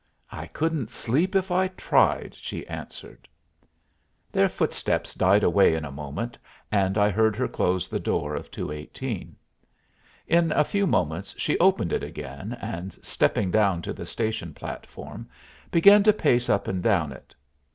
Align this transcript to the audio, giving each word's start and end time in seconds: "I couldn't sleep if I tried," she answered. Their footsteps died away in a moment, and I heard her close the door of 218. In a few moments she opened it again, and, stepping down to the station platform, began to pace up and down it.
"I 0.31 0.47
couldn't 0.47 0.89
sleep 0.89 1.35
if 1.35 1.51
I 1.51 1.67
tried," 1.67 2.33
she 2.35 2.65
answered. 2.65 3.27
Their 4.31 4.49
footsteps 4.49 5.13
died 5.13 5.43
away 5.43 5.75
in 5.75 5.85
a 5.85 5.91
moment, 5.91 6.39
and 6.71 6.97
I 6.97 7.11
heard 7.11 7.35
her 7.35 7.47
close 7.47 7.87
the 7.87 7.99
door 7.99 8.33
of 8.33 8.49
218. 8.49 9.35
In 10.27 10.51
a 10.53 10.63
few 10.63 10.87
moments 10.87 11.35
she 11.37 11.55
opened 11.59 11.93
it 11.93 12.01
again, 12.01 12.57
and, 12.59 12.97
stepping 13.05 13.51
down 13.51 13.83
to 13.83 13.93
the 13.93 14.07
station 14.07 14.55
platform, 14.55 15.29
began 15.69 16.01
to 16.01 16.13
pace 16.13 16.49
up 16.49 16.67
and 16.67 16.81
down 16.81 17.11
it. 17.11 17.35